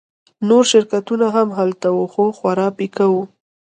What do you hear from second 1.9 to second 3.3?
وو خو خورا پیکه وو